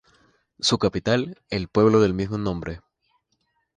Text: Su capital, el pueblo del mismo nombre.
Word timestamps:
Su 0.59 0.79
capital, 0.79 1.39
el 1.51 1.67
pueblo 1.67 1.99
del 2.01 2.15
mismo 2.15 2.39
nombre. 2.39 2.81